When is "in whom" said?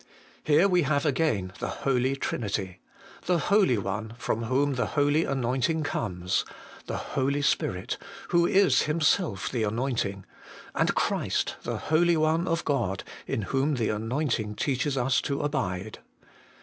13.27-13.75